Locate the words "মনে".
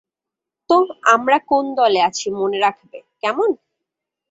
2.39-2.57